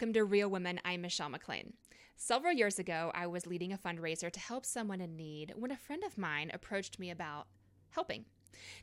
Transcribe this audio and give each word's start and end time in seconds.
welcome 0.00 0.14
to 0.14 0.24
Real 0.24 0.48
Women. 0.48 0.80
I'm 0.82 1.02
Michelle 1.02 1.28
McClean. 1.28 1.74
Several 2.16 2.54
years 2.54 2.78
ago, 2.78 3.12
I 3.14 3.26
was 3.26 3.46
leading 3.46 3.70
a 3.70 3.76
fundraiser 3.76 4.30
to 4.30 4.40
help 4.40 4.64
someone 4.64 5.02
in 5.02 5.14
need 5.14 5.52
when 5.54 5.70
a 5.70 5.76
friend 5.76 6.02
of 6.04 6.16
mine 6.16 6.50
approached 6.54 6.98
me 6.98 7.10
about 7.10 7.48
helping. 7.90 8.24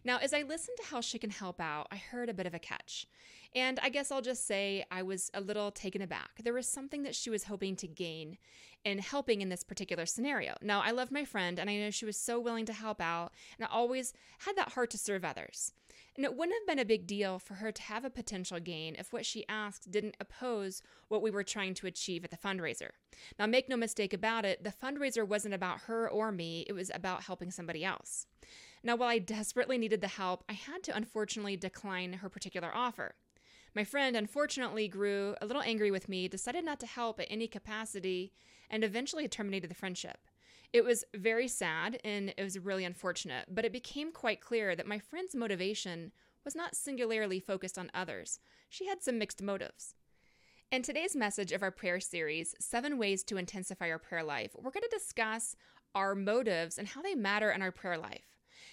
Now, 0.04 0.18
as 0.18 0.32
I 0.32 0.44
listened 0.44 0.78
to 0.78 0.86
how 0.90 1.02
she 1.02 1.18
can 1.18 1.32
help 1.32 1.60
out, 1.60 1.88
I 1.92 1.96
heard 1.96 2.30
a 2.30 2.36
bit 2.36 2.46
of 2.46 2.54
a 2.54 2.60
catch. 2.60 3.08
And 3.56 3.80
I 3.82 3.90
guess 3.90 4.12
I'll 4.12 4.22
just 4.22 4.46
say 4.46 4.86
I 4.92 5.02
was 5.02 5.32
a 5.34 5.42
little 5.42 5.72
taken 5.72 6.04
aback. 6.04 6.44
There 6.44 6.54
was 6.54 6.68
something 6.68 7.02
that 7.02 7.16
she 7.16 7.32
was 7.32 7.46
hoping 7.46 7.76
to 7.78 7.88
gain 7.88 8.38
in 8.86 9.00
helping 9.00 9.42
in 9.42 9.50
this 9.50 9.64
particular 9.64 10.06
scenario. 10.06 10.54
Now, 10.62 10.82
I 10.82 10.92
love 10.92 11.10
my 11.10 11.26
friend 11.26 11.58
and 11.58 11.68
I 11.68 11.78
know 11.78 11.90
she 11.90 12.06
was 12.06 12.16
so 12.16 12.40
willing 12.40 12.68
to 12.68 12.74
help 12.74 13.02
out, 13.02 13.32
and 13.58 13.68
I 13.68 13.74
always 13.74 14.14
had 14.46 14.56
that 14.58 14.74
heart 14.74 14.92
to 14.92 15.00
serve 15.00 15.26
others. 15.26 15.74
And 16.18 16.26
it 16.26 16.36
wouldn't 16.36 16.58
have 16.60 16.68
been 16.68 16.80
a 16.80 16.86
big 16.86 17.06
deal 17.06 17.38
for 17.38 17.54
her 17.56 17.72
to 17.72 17.82
have 17.84 18.04
a 18.04 18.10
potential 18.10 18.60
gain 18.60 18.96
if 18.98 19.14
what 19.14 19.26
she 19.26 19.48
asked 19.48 19.92
didn't 19.92 20.18
oppose 20.20 20.82
what 21.10 21.22
we 21.22 21.30
were 21.30 21.44
trying 21.44 21.76
to 21.76 21.86
achieve 21.86 22.24
at 22.24 22.32
the 22.32 22.38
fundraiser. 22.38 22.90
Now, 23.38 23.46
make 23.46 23.70
no 23.70 23.78
mistake 23.78 24.14
about 24.14 24.44
it, 24.44 24.64
the 24.64 24.72
fundraiser 24.72 25.26
wasn't 25.28 25.54
about 25.54 25.82
her 25.82 26.10
or 26.10 26.32
me, 26.32 26.66
it 26.68 26.74
was 26.74 26.90
about 26.92 27.24
helping 27.24 27.52
somebody 27.52 27.86
else. 27.86 28.26
Now, 28.84 28.96
while 28.96 29.10
I 29.10 29.20
desperately 29.20 29.78
needed 29.78 30.02
the 30.02 30.08
help, 30.08 30.44
I 30.50 30.54
had 30.54 30.82
to 30.84 30.96
unfortunately 30.96 31.56
decline 31.56 32.14
her 32.14 32.30
particular 32.30 32.72
offer. 32.74 33.14
My 33.76 33.84
friend 33.84 34.18
unfortunately 34.18 34.88
grew 34.88 35.36
a 35.40 35.46
little 35.46 35.62
angry 35.62 35.92
with 35.92 36.10
me, 36.10 36.28
decided 36.28 36.66
not 36.66 36.80
to 36.80 36.88
help 36.88 37.20
at 37.20 37.28
any 37.30 37.48
capacity, 37.48 38.34
and 38.72 38.84
eventually 38.84 39.28
terminated 39.28 39.70
the 39.70 39.76
friendship. 39.76 40.18
It 40.74 40.84
was 40.84 41.06
very 41.16 41.48
sad 41.48 42.00
and 42.04 42.34
it 42.38 42.44
was 42.44 42.60
really 42.60 42.86
unfortunate, 42.86 43.46
but 43.50 43.66
it 43.66 43.72
became 43.72 44.12
quite 44.12 44.42
clear 44.42 44.76
that 44.76 44.88
my 44.88 45.00
friend's 45.00 45.36
motivation 45.36 46.12
was 46.44 46.56
not 46.56 46.76
singularly 46.76 47.40
focused 47.40 47.78
on 47.78 47.92
others. 47.94 48.40
She 48.70 48.88
had 48.88 49.02
some 49.02 49.18
mixed 49.18 49.42
motives. 49.42 49.96
In 50.70 50.82
today's 50.82 51.16
message 51.16 51.54
of 51.54 51.64
our 51.64 51.72
prayer 51.72 52.02
series, 52.02 52.54
Seven 52.60 52.98
Ways 52.98 53.24
to 53.24 53.38
Intensify 53.38 53.90
Our 53.90 54.00
Prayer 54.00 54.24
Life, 54.24 54.52
we're 54.56 54.72
going 54.72 54.84
to 54.84 54.98
discuss 54.98 55.56
our 55.96 56.14
motives 56.14 56.78
and 56.78 56.90
how 56.90 57.02
they 57.02 57.16
matter 57.16 57.52
in 57.52 57.62
our 57.62 57.72
prayer 57.72 57.98
life. 57.98 58.27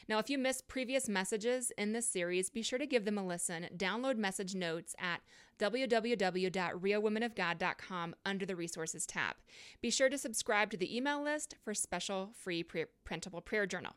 Now, 0.08 0.18
if 0.18 0.30
you 0.30 0.38
missed 0.38 0.68
previous 0.68 1.08
messages 1.08 1.72
in 1.76 1.92
this 1.92 2.08
series, 2.08 2.50
be 2.50 2.62
sure 2.62 2.78
to 2.78 2.86
give 2.86 3.04
them 3.04 3.18
a 3.18 3.26
listen. 3.26 3.66
Download 3.76 4.16
message 4.16 4.54
notes 4.54 4.94
at 4.98 5.20
www.realwomenofgod.com 5.58 8.14
under 8.24 8.46
the 8.46 8.56
resources 8.56 9.06
tab. 9.06 9.36
Be 9.80 9.90
sure 9.90 10.08
to 10.08 10.18
subscribe 10.18 10.70
to 10.70 10.76
the 10.76 10.96
email 10.96 11.22
list 11.22 11.56
for 11.62 11.74
special 11.74 12.30
free 12.34 12.62
pre- 12.62 12.86
printable 13.04 13.40
prayer 13.40 13.66
journal. 13.66 13.94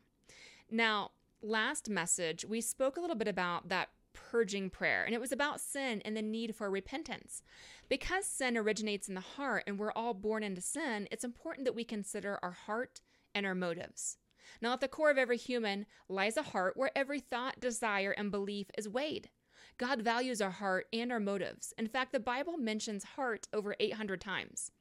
Now, 0.70 1.12
last 1.42 1.90
message, 1.90 2.46
we 2.46 2.62
spoke 2.62 2.98
a 2.98 3.02
little 3.02 3.16
bit 3.16 3.28
about 3.28 3.70
that 3.70 3.90
purging 4.14 4.70
prayer, 4.70 5.04
and 5.04 5.14
it 5.14 5.22
was 5.22 5.32
about 5.32 5.62
sin 5.62 6.02
and 6.04 6.18
the 6.18 6.22
need 6.22 6.56
for 6.56 6.70
repentance. 6.70 7.44
Because 7.88 8.26
sin 8.26 8.58
originates 8.58 9.08
in 9.08 9.16
the 9.16 9.22
heart 9.22 9.64
and 9.68 9.80
we're 9.80 9.92
all 9.92 10.14
born 10.14 10.44
into 10.44 10.62
sin, 10.62 11.08
it's 11.12 11.24
important 11.24 11.66
that 11.66 11.76
we 11.76 11.84
consider 11.84 12.40
our 12.42 12.52
heart 12.52 13.02
and 13.34 13.46
our 13.46 13.56
motives. 13.56 14.18
Now, 14.62 14.74
at 14.74 14.82
the 14.82 14.88
core 14.88 15.12
of 15.12 15.18
every 15.18 15.38
human 15.38 15.86
lies 16.10 16.38
a 16.38 16.42
heart 16.42 16.76
where 16.76 16.92
every 16.96 17.20
thought, 17.20 17.60
desire, 17.60 18.12
and 18.12 18.32
belief 18.32 18.72
is 18.78 18.90
weighed. 18.90 19.30
God 19.78 20.02
values 20.02 20.42
our 20.42 20.52
heart 20.52 20.88
and 20.92 21.12
our 21.12 21.20
motives. 21.20 21.74
In 21.78 21.88
fact, 21.88 22.12
the 22.12 22.20
Bible 22.20 22.58
mentions 22.58 23.04
heart 23.04 23.48
over 23.54 23.76
800 23.80 24.20
times. 24.20 24.72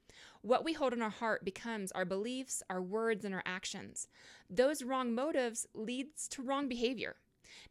What 0.40 0.64
we 0.64 0.72
hold 0.72 0.92
in 0.92 1.02
our 1.02 1.10
heart 1.10 1.44
becomes 1.44 1.92
our 1.92 2.04
beliefs, 2.04 2.62
our 2.70 2.80
words, 2.80 3.24
and 3.24 3.34
our 3.34 3.42
actions. 3.44 4.08
Those 4.48 4.82
wrong 4.82 5.14
motives 5.14 5.66
leads 5.74 6.28
to 6.28 6.42
wrong 6.42 6.68
behavior. 6.68 7.16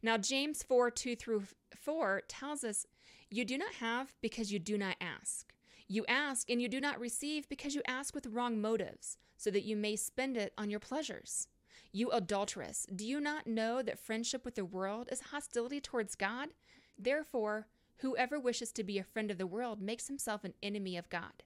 Now, 0.02 0.18
James 0.18 0.62
4 0.62 0.90
2 0.90 1.16
through 1.16 1.44
4 1.74 2.22
tells 2.28 2.64
us, 2.64 2.86
You 3.30 3.44
do 3.44 3.58
not 3.58 3.74
have 3.74 4.14
because 4.20 4.52
you 4.52 4.58
do 4.58 4.78
not 4.78 4.96
ask. 5.00 5.52
You 5.88 6.04
ask 6.08 6.50
and 6.50 6.60
you 6.60 6.68
do 6.68 6.80
not 6.80 7.00
receive 7.00 7.48
because 7.48 7.74
you 7.74 7.82
ask 7.86 8.14
with 8.14 8.26
wrong 8.26 8.60
motives, 8.60 9.18
so 9.36 9.50
that 9.50 9.64
you 9.64 9.76
may 9.76 9.96
spend 9.96 10.36
it 10.36 10.52
on 10.58 10.70
your 10.70 10.80
pleasures. 10.80 11.48
You 11.96 12.10
adulteress, 12.10 12.86
do 12.94 13.06
you 13.06 13.22
not 13.22 13.46
know 13.46 13.80
that 13.80 13.98
friendship 13.98 14.44
with 14.44 14.56
the 14.56 14.66
world 14.66 15.08
is 15.10 15.30
hostility 15.32 15.80
towards 15.80 16.14
God? 16.14 16.50
Therefore, 16.98 17.68
whoever 18.00 18.38
wishes 18.38 18.70
to 18.72 18.84
be 18.84 18.98
a 18.98 19.02
friend 19.02 19.30
of 19.30 19.38
the 19.38 19.46
world 19.46 19.80
makes 19.80 20.06
himself 20.06 20.44
an 20.44 20.52
enemy 20.62 20.98
of 20.98 21.08
God. 21.08 21.42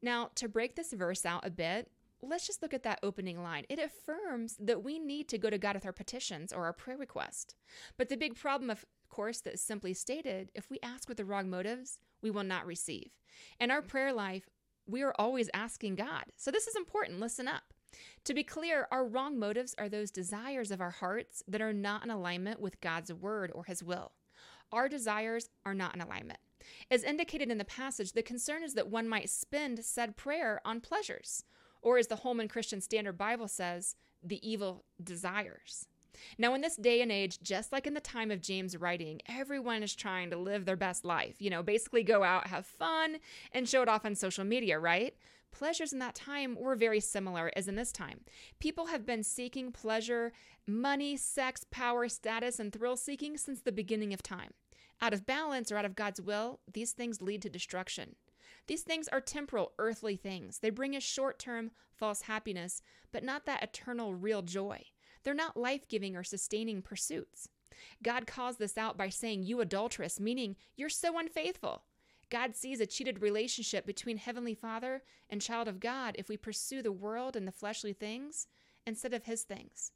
Now, 0.00 0.30
to 0.36 0.48
break 0.48 0.74
this 0.74 0.94
verse 0.94 1.26
out 1.26 1.46
a 1.46 1.50
bit, 1.50 1.90
let's 2.22 2.46
just 2.46 2.62
look 2.62 2.72
at 2.72 2.82
that 2.84 3.00
opening 3.02 3.42
line. 3.42 3.66
It 3.68 3.78
affirms 3.78 4.56
that 4.58 4.82
we 4.82 4.98
need 4.98 5.28
to 5.28 5.36
go 5.36 5.50
to 5.50 5.58
God 5.58 5.74
with 5.74 5.84
our 5.84 5.92
petitions 5.92 6.50
or 6.50 6.64
our 6.64 6.72
prayer 6.72 6.96
request. 6.96 7.54
But 7.98 8.08
the 8.08 8.16
big 8.16 8.36
problem, 8.36 8.70
of 8.70 8.86
course, 9.10 9.42
that 9.42 9.52
is 9.52 9.60
simply 9.60 9.92
stated 9.92 10.50
if 10.54 10.70
we 10.70 10.78
ask 10.82 11.10
with 11.10 11.18
the 11.18 11.26
wrong 11.26 11.50
motives, 11.50 11.98
we 12.22 12.30
will 12.30 12.42
not 12.42 12.64
receive. 12.64 13.10
In 13.60 13.70
our 13.70 13.82
prayer 13.82 14.14
life, 14.14 14.48
we 14.86 15.02
are 15.02 15.14
always 15.18 15.50
asking 15.52 15.96
God. 15.96 16.24
So 16.38 16.50
this 16.50 16.66
is 16.66 16.74
important. 16.74 17.20
Listen 17.20 17.46
up. 17.46 17.74
To 18.24 18.34
be 18.34 18.44
clear, 18.44 18.86
our 18.90 19.06
wrong 19.06 19.38
motives 19.38 19.74
are 19.78 19.88
those 19.88 20.10
desires 20.10 20.70
of 20.70 20.80
our 20.80 20.90
hearts 20.90 21.42
that 21.48 21.60
are 21.60 21.72
not 21.72 22.04
in 22.04 22.10
alignment 22.10 22.60
with 22.60 22.80
God's 22.80 23.12
word 23.12 23.50
or 23.54 23.64
his 23.64 23.82
will. 23.82 24.12
Our 24.70 24.88
desires 24.88 25.50
are 25.66 25.74
not 25.74 25.94
in 25.94 26.00
alignment. 26.00 26.38
As 26.90 27.02
indicated 27.02 27.50
in 27.50 27.58
the 27.58 27.64
passage, 27.64 28.12
the 28.12 28.22
concern 28.22 28.62
is 28.62 28.74
that 28.74 28.88
one 28.88 29.08
might 29.08 29.28
spend 29.28 29.84
said 29.84 30.16
prayer 30.16 30.60
on 30.64 30.80
pleasures, 30.80 31.44
or 31.82 31.98
as 31.98 32.06
the 32.06 32.16
Holman 32.16 32.48
Christian 32.48 32.80
Standard 32.80 33.18
Bible 33.18 33.48
says, 33.48 33.96
the 34.22 34.48
evil 34.48 34.84
desires. 35.02 35.86
Now, 36.38 36.54
in 36.54 36.60
this 36.60 36.76
day 36.76 37.00
and 37.00 37.10
age, 37.10 37.40
just 37.42 37.72
like 37.72 37.86
in 37.86 37.94
the 37.94 38.00
time 38.00 38.30
of 38.30 38.40
James' 38.40 38.76
writing, 38.76 39.20
everyone 39.26 39.82
is 39.82 39.94
trying 39.94 40.30
to 40.30 40.36
live 40.36 40.64
their 40.64 40.76
best 40.76 41.04
life. 41.04 41.36
You 41.40 41.50
know, 41.50 41.62
basically 41.62 42.04
go 42.04 42.22
out, 42.22 42.46
have 42.46 42.66
fun, 42.66 43.16
and 43.50 43.68
show 43.68 43.82
it 43.82 43.88
off 43.88 44.04
on 44.04 44.14
social 44.14 44.44
media, 44.44 44.78
right? 44.78 45.16
Pleasures 45.52 45.92
in 45.92 45.98
that 46.00 46.14
time 46.14 46.56
were 46.58 46.74
very 46.74 47.00
similar 47.00 47.52
as 47.54 47.68
in 47.68 47.76
this 47.76 47.92
time. 47.92 48.20
People 48.58 48.86
have 48.86 49.06
been 49.06 49.22
seeking 49.22 49.70
pleasure, 49.70 50.32
money, 50.66 51.16
sex, 51.16 51.64
power, 51.70 52.08
status, 52.08 52.58
and 52.58 52.72
thrill 52.72 52.96
seeking 52.96 53.36
since 53.36 53.60
the 53.60 53.72
beginning 53.72 54.12
of 54.12 54.22
time. 54.22 54.50
Out 55.00 55.12
of 55.12 55.26
balance 55.26 55.70
or 55.70 55.76
out 55.76 55.84
of 55.84 55.96
God's 55.96 56.20
will, 56.20 56.60
these 56.72 56.92
things 56.92 57.22
lead 57.22 57.42
to 57.42 57.50
destruction. 57.50 58.16
These 58.66 58.82
things 58.82 59.08
are 59.08 59.20
temporal, 59.20 59.72
earthly 59.78 60.16
things. 60.16 60.58
They 60.58 60.70
bring 60.70 60.94
us 60.94 61.02
short 61.02 61.38
term, 61.38 61.72
false 61.94 62.22
happiness, 62.22 62.82
but 63.12 63.24
not 63.24 63.46
that 63.46 63.62
eternal, 63.62 64.14
real 64.14 64.42
joy. 64.42 64.84
They're 65.24 65.34
not 65.34 65.56
life 65.56 65.88
giving 65.88 66.16
or 66.16 66.24
sustaining 66.24 66.82
pursuits. 66.82 67.48
God 68.02 68.26
calls 68.26 68.56
this 68.56 68.78
out 68.78 68.96
by 68.96 69.08
saying, 69.08 69.42
You 69.42 69.60
adulteress, 69.60 70.20
meaning 70.20 70.56
you're 70.76 70.88
so 70.88 71.18
unfaithful. 71.18 71.84
God 72.32 72.56
sees 72.56 72.80
a 72.80 72.86
cheated 72.86 73.20
relationship 73.20 73.84
between 73.84 74.16
Heavenly 74.16 74.54
Father 74.54 75.02
and 75.28 75.42
child 75.42 75.68
of 75.68 75.80
God 75.80 76.14
if 76.18 76.30
we 76.30 76.38
pursue 76.38 76.80
the 76.80 76.90
world 76.90 77.36
and 77.36 77.46
the 77.46 77.52
fleshly 77.52 77.92
things 77.92 78.46
instead 78.86 79.12
of 79.12 79.24
His 79.24 79.42
things. 79.42 79.92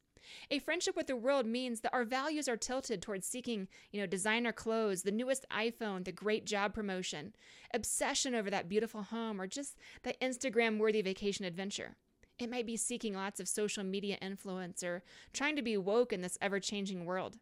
A 0.50 0.58
friendship 0.58 0.96
with 0.96 1.06
the 1.06 1.16
world 1.16 1.46
means 1.46 1.80
that 1.80 1.94
our 1.94 2.04
values 2.04 2.46
are 2.46 2.58
tilted 2.58 3.00
towards 3.00 3.26
seeking, 3.26 3.68
you 3.90 3.98
know, 3.98 4.06
designer 4.06 4.52
clothes, 4.52 5.02
the 5.02 5.12
newest 5.12 5.46
iPhone, 5.50 6.04
the 6.04 6.12
great 6.12 6.44
job 6.44 6.74
promotion, 6.74 7.32
obsession 7.72 8.34
over 8.34 8.50
that 8.50 8.68
beautiful 8.68 9.04
home, 9.04 9.40
or 9.40 9.46
just 9.46 9.78
that 10.02 10.20
Instagram 10.20 10.76
worthy 10.76 11.00
vacation 11.00 11.46
adventure. 11.46 11.96
It 12.38 12.50
might 12.50 12.66
be 12.66 12.76
seeking 12.76 13.14
lots 13.14 13.40
of 13.40 13.48
social 13.48 13.82
media 13.82 14.18
influence 14.20 14.82
or 14.82 15.02
trying 15.32 15.56
to 15.56 15.62
be 15.62 15.78
woke 15.78 16.12
in 16.12 16.20
this 16.20 16.36
ever 16.42 16.60
changing 16.60 17.06
world. 17.06 17.38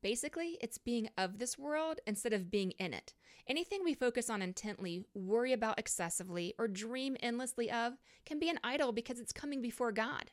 Basically, 0.00 0.58
it's 0.60 0.78
being 0.78 1.10
of 1.18 1.38
this 1.38 1.58
world 1.58 2.00
instead 2.06 2.32
of 2.32 2.50
being 2.50 2.70
in 2.72 2.94
it. 2.94 3.14
Anything 3.46 3.82
we 3.82 3.94
focus 3.94 4.30
on 4.30 4.42
intently, 4.42 5.04
worry 5.14 5.52
about 5.52 5.78
excessively, 5.78 6.54
or 6.58 6.68
dream 6.68 7.16
endlessly 7.20 7.70
of 7.70 7.94
can 8.24 8.38
be 8.38 8.48
an 8.48 8.60
idol 8.62 8.92
because 8.92 9.18
it's 9.18 9.32
coming 9.32 9.60
before 9.60 9.90
God. 9.90 10.30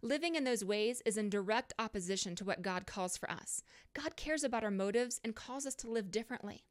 Living 0.00 0.34
in 0.34 0.44
those 0.44 0.64
ways 0.64 1.02
is 1.04 1.16
in 1.16 1.28
direct 1.28 1.72
opposition 1.78 2.34
to 2.36 2.44
what 2.44 2.62
God 2.62 2.86
calls 2.86 3.16
for 3.16 3.30
us. 3.30 3.62
God 3.94 4.16
cares 4.16 4.44
about 4.44 4.64
our 4.64 4.70
motives 4.70 5.20
and 5.24 5.34
calls 5.34 5.66
us 5.66 5.74
to 5.76 5.90
live 5.90 6.10
differently. 6.10 6.64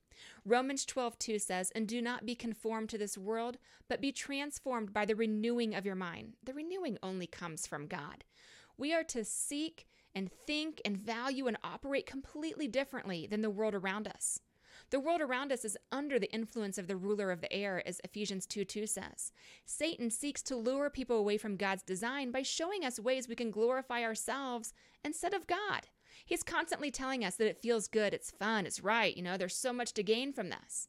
Romans 0.46 0.86
12:2 0.86 1.38
says, 1.38 1.70
"And 1.72 1.88
do 1.88 2.02
not 2.02 2.26
be 2.26 2.36
conformed 2.36 2.90
to 2.90 2.98
this 2.98 3.18
world, 3.18 3.58
but 3.88 4.02
be 4.02 4.12
transformed 4.12 4.92
by 4.92 5.06
the 5.06 5.16
renewing 5.16 5.76
of 5.76 5.86
your 5.86 5.96
mind." 5.96 6.38
The 6.42 6.54
renewing 6.54 6.98
only 7.04 7.28
comes 7.28 7.68
from 7.68 7.88
God. 7.88 8.24
We 8.78 8.94
are 8.94 9.04
to 9.06 9.26
seek 9.26 9.88
and 10.16 10.32
think 10.32 10.82
and 10.84 10.98
value 10.98 11.48
and 11.48 11.58
operate 11.64 12.06
completely 12.06 12.68
differently 12.68 13.28
than 13.28 13.42
the 13.42 13.50
world 13.50 13.76
around 13.76 14.08
us. 14.08 14.40
The 14.90 15.00
world 15.00 15.22
around 15.22 15.52
us 15.52 15.66
is 15.66 15.78
under 15.92 16.18
the 16.18 16.32
influence 16.32 16.78
of 16.78 16.88
the 16.88 16.96
ruler 16.96 17.32
of 17.32 17.42
the 17.42 17.52
air, 17.52 17.86
as 17.86 18.00
Ephesians 18.04 18.46
2 18.46 18.64
2 18.64 18.88
says. 18.88 19.34
Satan 19.66 20.10
seeks 20.10 20.42
to 20.44 20.56
lure 20.56 20.90
people 20.90 21.18
away 21.18 21.38
from 21.38 21.58
God's 21.58 21.84
design 21.84 22.32
by 22.32 22.42
showing 22.42 22.86
us 22.86 23.00
ways 23.00 23.28
we 23.28 23.36
can 23.36 23.52
glorify 23.52 24.04
ourselves 24.04 24.74
instead 25.04 25.34
of 25.34 25.48
God. 25.48 25.88
He's 26.26 26.44
constantly 26.44 26.90
telling 26.90 27.26
us 27.26 27.36
that 27.36 27.48
it 27.48 27.62
feels 27.62 27.88
good, 27.88 28.14
it's 28.14 28.32
fun, 28.32 28.66
it's 28.66 28.84
right, 28.84 29.16
you 29.16 29.24
know, 29.24 29.38
there's 29.38 29.56
so 29.56 29.74
much 29.74 29.94
to 29.94 30.04
gain 30.04 30.32
from 30.32 30.50
this. 30.50 30.88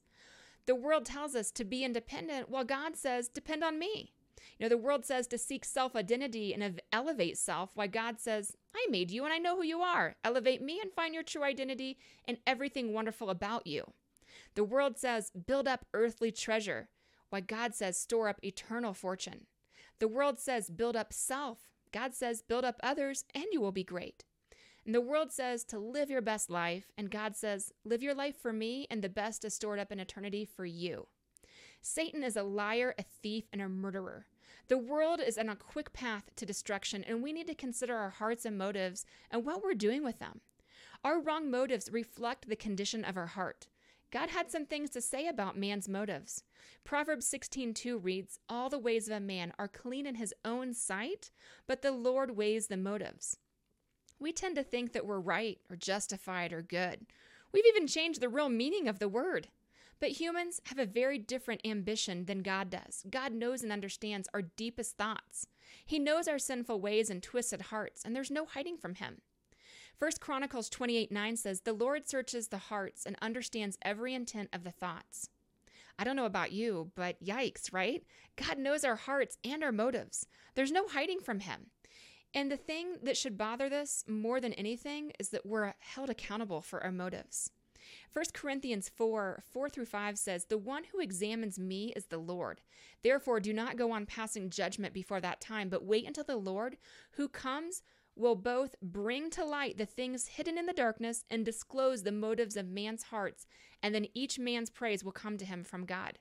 The 0.66 0.74
world 0.74 1.04
tells 1.04 1.34
us 1.34 1.50
to 1.52 1.64
be 1.64 1.84
independent, 1.84 2.50
while 2.50 2.64
God 2.64 2.96
says, 2.96 3.28
depend 3.28 3.64
on 3.64 3.78
me. 3.78 4.12
You 4.58 4.64
know, 4.64 4.68
the 4.68 4.76
world 4.76 5.04
says 5.04 5.26
to 5.28 5.38
seek 5.38 5.64
self 5.64 5.96
identity 5.96 6.54
and 6.54 6.80
elevate 6.92 7.38
self, 7.38 7.70
while 7.74 7.88
God 7.88 8.20
says, 8.20 8.56
I 8.74 8.86
made 8.90 9.10
you 9.10 9.24
and 9.24 9.32
I 9.32 9.38
know 9.38 9.56
who 9.56 9.64
you 9.64 9.80
are. 9.80 10.16
Elevate 10.24 10.62
me 10.62 10.80
and 10.80 10.92
find 10.92 11.14
your 11.14 11.22
true 11.22 11.42
identity 11.42 11.98
and 12.26 12.38
everything 12.46 12.92
wonderful 12.92 13.30
about 13.30 13.66
you. 13.66 13.92
The 14.54 14.64
world 14.64 14.98
says, 14.98 15.30
build 15.30 15.68
up 15.68 15.86
earthly 15.94 16.30
treasure, 16.32 16.88
while 17.30 17.42
God 17.42 17.74
says, 17.74 17.98
store 17.98 18.28
up 18.28 18.38
eternal 18.42 18.94
fortune. 18.94 19.46
The 19.98 20.08
world 20.08 20.38
says, 20.38 20.70
build 20.70 20.96
up 20.96 21.12
self. 21.12 21.58
God 21.92 22.14
says, 22.14 22.42
build 22.42 22.64
up 22.64 22.76
others, 22.82 23.24
and 23.34 23.46
you 23.52 23.60
will 23.60 23.72
be 23.72 23.84
great. 23.84 24.24
And 24.84 24.94
the 24.94 25.00
world 25.00 25.32
says 25.32 25.64
to 25.64 25.78
live 25.78 26.10
your 26.10 26.22
best 26.22 26.50
life, 26.50 26.90
and 26.96 27.10
God 27.10 27.36
says, 27.36 27.72
live 27.84 28.02
your 28.02 28.14
life 28.14 28.40
for 28.40 28.52
me, 28.52 28.86
and 28.90 29.02
the 29.02 29.08
best 29.08 29.44
is 29.44 29.54
stored 29.54 29.78
up 29.78 29.92
in 29.92 30.00
eternity 30.00 30.44
for 30.44 30.64
you. 30.64 31.08
Satan 31.80 32.24
is 32.24 32.36
a 32.36 32.42
liar, 32.42 32.94
a 32.98 33.04
thief, 33.22 33.44
and 33.52 33.60
a 33.60 33.68
murderer. 33.68 34.26
The 34.68 34.78
world 34.78 35.20
is 35.20 35.38
on 35.38 35.48
a 35.48 35.56
quick 35.56 35.94
path 35.94 36.30
to 36.36 36.44
destruction, 36.44 37.02
and 37.02 37.22
we 37.22 37.32
need 37.32 37.46
to 37.46 37.54
consider 37.54 37.96
our 37.96 38.10
hearts 38.10 38.44
and 38.44 38.58
motives 38.58 39.06
and 39.30 39.44
what 39.44 39.62
we're 39.62 39.74
doing 39.74 40.04
with 40.04 40.18
them. 40.18 40.42
Our 41.02 41.20
wrong 41.20 41.50
motives 41.50 41.90
reflect 41.90 42.48
the 42.48 42.56
condition 42.56 43.02
of 43.02 43.16
our 43.16 43.28
heart. 43.28 43.68
God 44.10 44.28
had 44.30 44.50
some 44.50 44.66
things 44.66 44.90
to 44.90 45.00
say 45.00 45.26
about 45.26 45.56
man's 45.56 45.88
motives. 45.88 46.44
Proverbs 46.84 47.26
16:2 47.26 47.98
reads, 47.98 48.40
"All 48.48 48.68
the 48.68 48.78
ways 48.78 49.08
of 49.08 49.16
a 49.16 49.20
man 49.20 49.54
are 49.58 49.68
clean 49.68 50.06
in 50.06 50.16
his 50.16 50.34
own 50.44 50.74
sight, 50.74 51.30
but 51.66 51.80
the 51.80 51.92
Lord 51.92 52.32
weighs 52.32 52.66
the 52.66 52.76
motives." 52.76 53.38
We 54.18 54.32
tend 54.32 54.56
to 54.56 54.64
think 54.64 54.92
that 54.92 55.06
we're 55.06 55.20
right 55.20 55.60
or 55.70 55.76
justified 55.76 56.52
or 56.52 56.60
good. 56.62 57.06
We've 57.52 57.66
even 57.66 57.86
changed 57.86 58.20
the 58.20 58.28
real 58.28 58.50
meaning 58.50 58.88
of 58.88 58.98
the 58.98 59.08
word. 59.08 59.48
But 60.00 60.10
humans 60.12 60.60
have 60.66 60.78
a 60.78 60.86
very 60.86 61.18
different 61.18 61.62
ambition 61.64 62.26
than 62.26 62.42
God 62.42 62.70
does. 62.70 63.04
God 63.10 63.32
knows 63.32 63.62
and 63.62 63.72
understands 63.72 64.28
our 64.32 64.42
deepest 64.42 64.96
thoughts. 64.96 65.46
He 65.84 65.98
knows 65.98 66.28
our 66.28 66.38
sinful 66.38 66.80
ways 66.80 67.10
and 67.10 67.22
twisted 67.22 67.62
hearts, 67.62 68.02
and 68.04 68.14
there's 68.14 68.30
no 68.30 68.46
hiding 68.46 68.78
from 68.78 68.94
him. 68.94 69.22
First 69.98 70.20
Chronicles 70.20 70.68
28 70.68 71.10
9 71.10 71.36
says, 71.36 71.62
The 71.62 71.72
Lord 71.72 72.08
searches 72.08 72.48
the 72.48 72.58
hearts 72.58 73.04
and 73.04 73.16
understands 73.20 73.78
every 73.82 74.14
intent 74.14 74.50
of 74.52 74.62
the 74.62 74.70
thoughts. 74.70 75.30
I 75.98 76.04
don't 76.04 76.14
know 76.14 76.26
about 76.26 76.52
you, 76.52 76.92
but 76.94 77.22
yikes, 77.22 77.72
right? 77.72 78.04
God 78.36 78.58
knows 78.58 78.84
our 78.84 78.94
hearts 78.94 79.36
and 79.44 79.64
our 79.64 79.72
motives. 79.72 80.26
There's 80.54 80.70
no 80.70 80.86
hiding 80.86 81.20
from 81.20 81.40
Him. 81.40 81.70
And 82.32 82.52
the 82.52 82.56
thing 82.56 82.98
that 83.02 83.16
should 83.16 83.36
bother 83.36 83.68
this 83.68 84.04
more 84.06 84.40
than 84.40 84.52
anything 84.52 85.12
is 85.18 85.30
that 85.30 85.46
we're 85.46 85.74
held 85.80 86.10
accountable 86.10 86.60
for 86.60 86.84
our 86.84 86.92
motives. 86.92 87.50
1 88.12 88.24
Corinthians 88.32 88.88
4 88.88 89.42
4 89.50 89.68
through 89.68 89.86
5 89.86 90.18
says, 90.18 90.44
The 90.44 90.58
one 90.58 90.84
who 90.84 91.00
examines 91.00 91.58
me 91.58 91.92
is 91.94 92.06
the 92.06 92.18
Lord. 92.18 92.60
Therefore, 93.02 93.40
do 93.40 93.52
not 93.52 93.76
go 93.76 93.92
on 93.92 94.06
passing 94.06 94.50
judgment 94.50 94.94
before 94.94 95.20
that 95.20 95.40
time, 95.40 95.68
but 95.68 95.84
wait 95.84 96.06
until 96.06 96.24
the 96.24 96.36
Lord, 96.36 96.76
who 97.12 97.28
comes 97.28 97.82
will 98.16 98.34
both 98.34 98.74
bring 98.82 99.30
to 99.30 99.44
light 99.44 99.78
the 99.78 99.86
things 99.86 100.26
hidden 100.26 100.58
in 100.58 100.66
the 100.66 100.72
darkness 100.72 101.24
and 101.30 101.44
disclose 101.44 102.02
the 102.02 102.12
motives 102.12 102.56
of 102.56 102.68
man's 102.68 103.04
hearts, 103.04 103.46
and 103.82 103.94
then 103.94 104.06
each 104.12 104.38
man's 104.38 104.70
praise 104.70 105.04
will 105.04 105.12
come 105.12 105.38
to 105.38 105.44
him 105.44 105.62
from 105.62 105.86
God. 105.86 106.18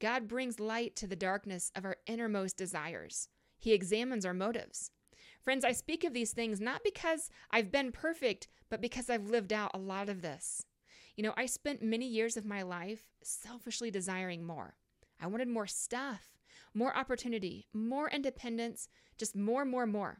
God 0.00 0.28
brings 0.28 0.60
light 0.60 0.96
to 0.96 1.06
the 1.06 1.16
darkness 1.16 1.72
of 1.74 1.84
our 1.84 1.96
innermost 2.06 2.56
desires. 2.56 3.28
He 3.58 3.72
examines 3.72 4.26
our 4.26 4.34
motives. 4.34 4.90
Friends, 5.40 5.64
I 5.64 5.72
speak 5.72 6.04
of 6.04 6.12
these 6.12 6.32
things 6.32 6.60
not 6.60 6.82
because 6.84 7.30
I've 7.50 7.72
been 7.72 7.92
perfect, 7.92 8.48
but 8.68 8.80
because 8.80 9.08
I've 9.08 9.30
lived 9.30 9.52
out 9.52 9.70
a 9.72 9.78
lot 9.78 10.08
of 10.08 10.20
this. 10.20 10.66
You 11.16 11.22
know, 11.22 11.34
I 11.36 11.46
spent 11.46 11.82
many 11.82 12.08
years 12.08 12.36
of 12.36 12.44
my 12.44 12.62
life 12.62 13.02
selfishly 13.22 13.90
desiring 13.90 14.44
more. 14.44 14.74
I 15.20 15.28
wanted 15.28 15.48
more 15.48 15.66
stuff, 15.66 16.34
more 16.74 16.96
opportunity, 16.96 17.68
more 17.72 18.10
independence, 18.10 18.88
just 19.16 19.36
more, 19.36 19.64
more, 19.64 19.86
more. 19.86 20.18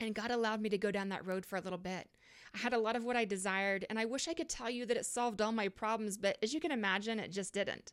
And 0.00 0.14
God 0.14 0.30
allowed 0.30 0.60
me 0.60 0.68
to 0.68 0.78
go 0.78 0.90
down 0.90 1.08
that 1.08 1.26
road 1.26 1.44
for 1.44 1.56
a 1.56 1.60
little 1.60 1.78
bit. 1.78 2.08
I 2.54 2.58
had 2.58 2.72
a 2.72 2.78
lot 2.78 2.94
of 2.94 3.04
what 3.04 3.16
I 3.16 3.24
desired, 3.24 3.84
and 3.90 3.98
I 3.98 4.04
wish 4.04 4.28
I 4.28 4.34
could 4.34 4.48
tell 4.48 4.70
you 4.70 4.86
that 4.86 4.96
it 4.96 5.06
solved 5.06 5.42
all 5.42 5.52
my 5.52 5.68
problems, 5.68 6.16
but 6.16 6.38
as 6.42 6.54
you 6.54 6.60
can 6.60 6.70
imagine, 6.70 7.18
it 7.18 7.32
just 7.32 7.52
didn't. 7.52 7.92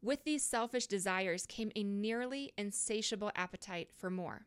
With 0.00 0.22
these 0.22 0.44
selfish 0.44 0.86
desires 0.86 1.46
came 1.46 1.72
a 1.74 1.82
nearly 1.82 2.52
insatiable 2.56 3.32
appetite 3.34 3.90
for 3.92 4.10
more. 4.10 4.46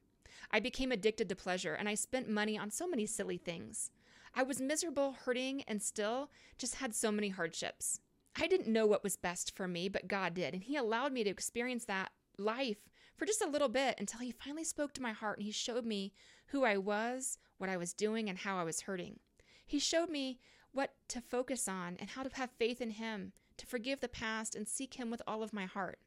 I 0.50 0.62
became 0.62 0.94
addicted 0.94 1.28
to 1.28 1.36
pleasure, 1.36 1.74
and 1.74 1.90
I 1.90 1.96
spent 1.96 2.30
money 2.30 2.58
on 2.58 2.72
so 2.72 2.88
many 2.88 3.06
silly 3.06 3.38
things. 3.38 3.92
I 4.34 4.44
was 4.44 4.62
miserable, 4.62 5.16
hurting, 5.26 5.64
and 5.68 5.82
still 5.82 6.30
just 6.58 6.76
had 6.76 6.96
so 6.96 7.12
many 7.12 7.30
hardships. 7.30 8.00
I 8.36 8.48
didn't 8.48 8.72
know 8.72 8.86
what 8.88 9.04
was 9.04 9.18
best 9.18 9.56
for 9.56 9.68
me, 9.68 9.90
but 9.90 10.08
God 10.08 10.34
did, 10.34 10.54
and 10.54 10.64
He 10.64 10.78
allowed 10.78 11.12
me 11.12 11.24
to 11.24 11.30
experience 11.30 11.86
that 11.86 12.12
life 12.38 12.90
for 13.18 13.26
just 13.26 13.42
a 13.42 13.50
little 13.50 13.70
bit 13.70 13.96
until 14.00 14.22
He 14.22 14.32
finally 14.32 14.64
spoke 14.64 14.94
to 14.94 15.02
my 15.02 15.12
heart 15.12 15.38
and 15.38 15.46
He 15.46 15.52
showed 15.52 15.86
me 15.86 16.14
who 16.48 16.64
I 16.64 16.78
was, 16.78 17.38
what 17.58 17.70
I 17.70 17.78
was 17.78 17.94
doing, 17.94 18.30
and 18.30 18.38
how 18.38 18.58
I 18.58 18.64
was 18.64 18.82
hurting. 18.82 19.20
He 19.66 19.80
showed 19.80 20.10
me 20.10 20.40
what 20.72 20.94
to 21.10 21.22
focus 21.22 21.68
on 21.68 21.98
and 22.00 22.10
how 22.10 22.24
to 22.24 22.30
have 22.36 22.52
faith 22.52 22.82
in 22.82 22.92
Him, 22.92 23.34
to 23.58 23.66
forgive 23.66 24.00
the 24.00 24.08
past 24.08 24.56
and 24.56 24.68
seek 24.68 24.94
Him 24.94 25.12
with 25.12 25.22
all 25.28 25.44
of 25.44 25.54
my 25.54 25.66
heart. 25.66 26.00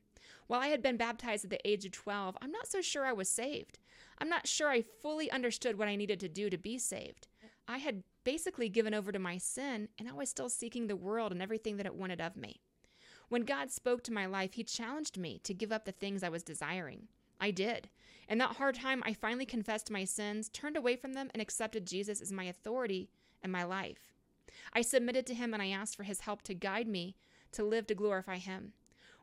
While 0.46 0.60
I 0.60 0.68
had 0.68 0.82
been 0.82 0.96
baptized 0.96 1.44
at 1.44 1.50
the 1.50 1.68
age 1.68 1.84
of 1.84 1.92
12, 1.92 2.38
I'm 2.40 2.50
not 2.50 2.66
so 2.66 2.80
sure 2.80 3.04
I 3.04 3.12
was 3.12 3.28
saved. 3.28 3.78
I'm 4.18 4.28
not 4.28 4.46
sure 4.46 4.68
I 4.68 4.80
fully 4.80 5.30
understood 5.30 5.78
what 5.78 5.88
I 5.88 5.96
needed 5.96 6.20
to 6.20 6.28
do 6.28 6.48
to 6.48 6.56
be 6.56 6.78
saved. 6.78 7.28
I 7.68 7.78
had 7.78 8.02
basically 8.24 8.68
given 8.68 8.94
over 8.94 9.12
to 9.12 9.18
my 9.18 9.38
sin, 9.38 9.88
and 9.98 10.08
I 10.08 10.12
was 10.12 10.28
still 10.28 10.48
seeking 10.48 10.86
the 10.86 10.96
world 10.96 11.32
and 11.32 11.40
everything 11.40 11.76
that 11.76 11.86
it 11.86 11.94
wanted 11.94 12.20
of 12.20 12.36
me. 12.36 12.60
When 13.28 13.42
God 13.42 13.70
spoke 13.70 14.02
to 14.04 14.12
my 14.12 14.26
life, 14.26 14.54
He 14.54 14.64
challenged 14.64 15.18
me 15.18 15.40
to 15.44 15.54
give 15.54 15.72
up 15.72 15.84
the 15.84 15.92
things 15.92 16.22
I 16.22 16.28
was 16.28 16.42
desiring. 16.42 17.08
I 17.40 17.50
did. 17.50 17.88
In 18.28 18.38
that 18.38 18.56
hard 18.56 18.76
time, 18.76 19.02
I 19.04 19.12
finally 19.12 19.46
confessed 19.46 19.90
my 19.90 20.04
sins, 20.04 20.48
turned 20.48 20.76
away 20.76 20.96
from 20.96 21.12
them, 21.12 21.30
and 21.32 21.42
accepted 21.42 21.86
Jesus 21.86 22.20
as 22.20 22.32
my 22.32 22.44
authority 22.44 23.10
and 23.42 23.52
my 23.52 23.64
life. 23.64 24.14
I 24.72 24.82
submitted 24.82 25.26
to 25.26 25.34
him 25.34 25.52
and 25.52 25.62
I 25.62 25.68
asked 25.68 25.96
for 25.96 26.04
his 26.04 26.20
help 26.20 26.42
to 26.42 26.54
guide 26.54 26.88
me 26.88 27.16
to 27.52 27.64
live 27.64 27.86
to 27.88 27.94
glorify 27.94 28.38
him. 28.38 28.72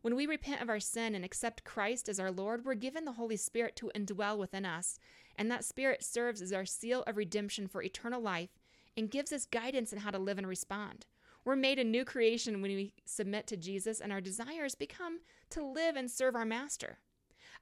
When 0.01 0.15
we 0.15 0.25
repent 0.25 0.61
of 0.61 0.69
our 0.69 0.79
sin 0.79 1.13
and 1.13 1.23
accept 1.23 1.63
Christ 1.63 2.09
as 2.09 2.19
our 2.19 2.31
Lord, 2.31 2.65
we're 2.65 2.73
given 2.73 3.05
the 3.05 3.13
Holy 3.13 3.37
Spirit 3.37 3.75
to 3.77 3.91
indwell 3.95 4.37
within 4.37 4.65
us, 4.65 4.99
and 5.37 5.49
that 5.51 5.63
Spirit 5.63 6.03
serves 6.03 6.41
as 6.41 6.51
our 6.51 6.65
seal 6.65 7.03
of 7.05 7.17
redemption 7.17 7.67
for 7.67 7.83
eternal 7.83 8.21
life 8.21 8.49
and 8.97 9.09
gives 9.09 9.31
us 9.31 9.45
guidance 9.45 9.93
in 9.93 9.99
how 9.99 10.11
to 10.11 10.19
live 10.19 10.37
and 10.37 10.47
respond. 10.47 11.05
We're 11.43 11.55
made 11.55 11.79
a 11.79 11.83
new 11.83 12.05
creation 12.05 12.61
when 12.61 12.71
we 12.71 12.93
submit 13.05 13.47
to 13.47 13.57
Jesus, 13.57 13.99
and 13.99 14.11
our 14.11 14.21
desires 14.21 14.75
become 14.75 15.19
to 15.49 15.63
live 15.63 15.95
and 15.95 16.09
serve 16.09 16.35
our 16.35 16.45
Master. 16.45 16.99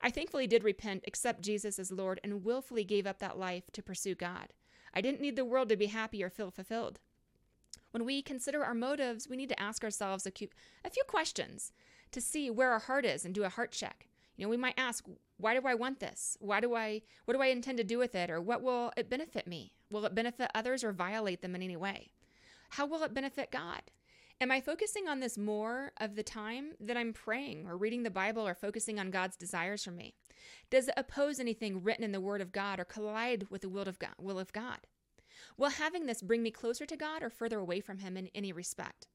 I 0.01 0.09
thankfully 0.09 0.47
did 0.47 0.63
repent, 0.63 1.03
accept 1.07 1.41
Jesus 1.41 1.79
as 1.79 1.91
Lord, 1.91 2.19
and 2.23 2.43
willfully 2.43 2.83
gave 2.83 3.07
up 3.07 3.19
that 3.19 3.37
life 3.37 3.71
to 3.73 3.83
pursue 3.83 4.15
God. 4.15 4.53
I 4.93 5.01
didn't 5.01 5.21
need 5.21 5.35
the 5.35 5.45
world 5.45 5.69
to 5.69 5.77
be 5.77 5.87
happy 5.87 6.23
or 6.23 6.29
feel 6.29 6.51
fulfilled. 6.51 6.99
When 7.91 8.05
we 8.05 8.21
consider 8.21 8.63
our 8.63 8.73
motives, 8.73 9.27
we 9.27 9.37
need 9.37 9.49
to 9.49 9.61
ask 9.61 9.83
ourselves 9.83 10.25
a 10.25 10.31
few, 10.31 10.49
questions 11.07 11.71
to 12.11 12.21
see 12.21 12.49
where 12.49 12.71
our 12.71 12.79
heart 12.79 13.05
is 13.05 13.25
and 13.25 13.33
do 13.33 13.43
a 13.43 13.49
heart 13.49 13.71
check. 13.71 14.07
You 14.35 14.45
know, 14.45 14.49
we 14.49 14.57
might 14.57 14.75
ask, 14.77 15.05
why 15.37 15.53
do 15.53 15.65
I 15.65 15.75
want 15.75 15.99
this? 15.99 16.37
Why 16.39 16.59
do 16.59 16.75
I 16.75 17.01
what 17.25 17.33
do 17.33 17.41
I 17.41 17.47
intend 17.47 17.77
to 17.77 17.83
do 17.83 17.97
with 17.97 18.15
it 18.15 18.29
or 18.29 18.39
what 18.39 18.61
will 18.61 18.91
it 18.95 19.09
benefit 19.09 19.47
me? 19.47 19.73
Will 19.91 20.05
it 20.05 20.15
benefit 20.15 20.51
others 20.53 20.83
or 20.83 20.91
violate 20.91 21.41
them 21.41 21.55
in 21.55 21.61
any 21.61 21.77
way? 21.77 22.11
How 22.71 22.85
will 22.85 23.03
it 23.03 23.13
benefit 23.13 23.51
God? 23.51 23.81
Am 24.41 24.51
I 24.51 24.61
focusing 24.61 25.07
on 25.07 25.19
this 25.19 25.37
more 25.37 25.91
of 25.99 26.15
the 26.15 26.23
time 26.23 26.71
that 26.79 26.95
I'm 26.95 27.11
praying 27.11 27.67
or 27.67 27.75
reading 27.75 28.03
the 28.03 28.09
Bible 28.09 28.47
or 28.47 28.53
focusing 28.53 28.97
on 28.99 29.11
God's 29.11 29.35
desires 29.35 29.83
for 29.83 29.91
me? 29.91 30.13
Does 30.69 30.87
it 30.87 30.93
oppose 30.95 31.39
anything 31.39 31.83
written 31.83 32.05
in 32.05 32.13
the 32.13 32.21
Word 32.21 32.39
of 32.39 32.53
God 32.53 32.79
or 32.79 32.85
collide 32.85 33.47
with 33.49 33.61
the 33.61 33.69
will 33.69 33.81
of 33.81 33.99
God? 33.99 34.13
Will 34.17 34.39
of 34.39 34.53
God? 34.53 34.87
Will 35.57 35.71
having 35.71 36.05
this 36.05 36.21
bring 36.21 36.41
me 36.41 36.51
closer 36.51 36.85
to 36.85 36.95
God 36.95 37.21
or 37.21 37.29
further 37.29 37.59
away 37.59 37.81
from 37.81 37.97
Him 37.97 38.15
in 38.15 38.29
any 38.33 38.53
respect? 38.53 39.07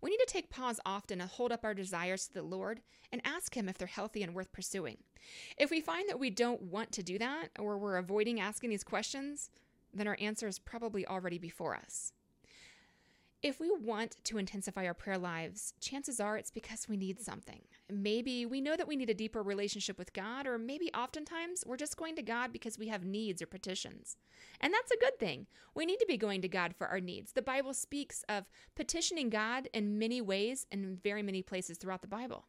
We 0.00 0.10
need 0.10 0.18
to 0.18 0.26
take 0.26 0.50
pause 0.50 0.78
often 0.86 1.20
and 1.20 1.28
hold 1.28 1.50
up 1.50 1.64
our 1.64 1.74
desires 1.74 2.28
to 2.28 2.34
the 2.34 2.42
Lord 2.42 2.80
and 3.10 3.20
ask 3.24 3.56
Him 3.56 3.68
if 3.68 3.78
they're 3.78 3.88
healthy 3.88 4.22
and 4.22 4.32
worth 4.32 4.52
pursuing. 4.52 4.98
If 5.56 5.70
we 5.70 5.80
find 5.80 6.08
that 6.08 6.20
we 6.20 6.30
don't 6.30 6.62
want 6.62 6.92
to 6.92 7.02
do 7.02 7.18
that 7.18 7.48
or 7.58 7.78
we're 7.78 7.96
avoiding 7.96 8.38
asking 8.38 8.70
these 8.70 8.84
questions, 8.84 9.50
then 9.92 10.08
our 10.08 10.16
answer 10.20 10.46
is 10.46 10.58
probably 10.58 11.06
already 11.06 11.38
before 11.38 11.74
us. 11.74 12.12
If 13.40 13.60
we 13.60 13.70
want 13.70 14.16
to 14.24 14.38
intensify 14.38 14.84
our 14.84 14.94
prayer 14.94 15.16
lives, 15.16 15.72
chances 15.80 16.18
are 16.18 16.36
it's 16.36 16.50
because 16.50 16.88
we 16.88 16.96
need 16.96 17.20
something. 17.20 17.60
Maybe 17.88 18.44
we 18.44 18.60
know 18.60 18.76
that 18.76 18.88
we 18.88 18.96
need 18.96 19.10
a 19.10 19.14
deeper 19.14 19.44
relationship 19.44 19.96
with 19.96 20.12
God, 20.12 20.48
or 20.48 20.58
maybe 20.58 20.90
oftentimes 20.92 21.62
we're 21.64 21.76
just 21.76 21.96
going 21.96 22.16
to 22.16 22.22
God 22.22 22.52
because 22.52 22.80
we 22.80 22.88
have 22.88 23.04
needs 23.04 23.40
or 23.40 23.46
petitions. 23.46 24.16
And 24.60 24.74
that's 24.74 24.90
a 24.90 24.98
good 24.98 25.20
thing. 25.20 25.46
We 25.72 25.86
need 25.86 26.00
to 26.00 26.06
be 26.06 26.16
going 26.16 26.42
to 26.42 26.48
God 26.48 26.74
for 26.74 26.88
our 26.88 26.98
needs. 26.98 27.30
The 27.30 27.40
Bible 27.40 27.74
speaks 27.74 28.24
of 28.28 28.50
petitioning 28.74 29.30
God 29.30 29.68
in 29.72 30.00
many 30.00 30.20
ways 30.20 30.66
and 30.72 30.84
in 30.84 30.96
very 30.96 31.22
many 31.22 31.40
places 31.40 31.78
throughout 31.78 32.02
the 32.02 32.08
Bible. 32.08 32.46